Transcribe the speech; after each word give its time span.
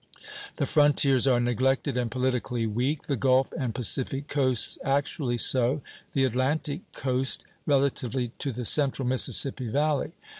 The 0.55 0.65
frontiers 0.65 1.27
are 1.27 1.39
neglected 1.39 1.95
and 1.95 2.09
politically 2.09 2.65
weak; 2.65 3.03
the 3.03 3.15
Gulf 3.15 3.51
and 3.55 3.75
Pacific 3.75 4.27
coasts 4.27 4.79
actually 4.83 5.37
so, 5.37 5.83
the 6.13 6.23
Atlantic 6.25 6.91
coast 6.91 7.45
relatively 7.67 8.29
to 8.39 8.51
the 8.51 8.65
central 8.65 9.07
Mississippi 9.07 9.67
Valley. 9.67 10.13